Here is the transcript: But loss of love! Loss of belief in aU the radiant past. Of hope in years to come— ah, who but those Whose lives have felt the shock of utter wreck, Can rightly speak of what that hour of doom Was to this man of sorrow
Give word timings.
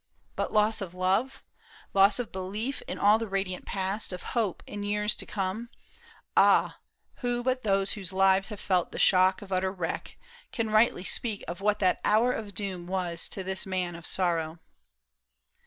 But 0.35 0.51
loss 0.51 0.81
of 0.81 0.95
love! 0.95 1.43
Loss 1.93 2.17
of 2.17 2.31
belief 2.31 2.81
in 2.87 2.97
aU 2.97 3.19
the 3.19 3.27
radiant 3.27 3.67
past. 3.67 4.11
Of 4.11 4.23
hope 4.33 4.63
in 4.65 4.81
years 4.81 5.13
to 5.17 5.27
come— 5.27 5.69
ah, 6.51 6.79
who 7.17 7.43
but 7.43 7.61
those 7.61 7.91
Whose 7.91 8.11
lives 8.11 8.49
have 8.49 8.59
felt 8.59 8.91
the 8.91 8.97
shock 8.97 9.43
of 9.43 9.53
utter 9.53 9.71
wreck, 9.71 10.17
Can 10.51 10.71
rightly 10.71 11.03
speak 11.03 11.43
of 11.47 11.61
what 11.61 11.77
that 11.81 12.01
hour 12.03 12.33
of 12.33 12.55
doom 12.55 12.87
Was 12.87 13.29
to 13.29 13.43
this 13.43 13.67
man 13.67 13.95
of 13.95 14.07
sorrow 14.07 14.57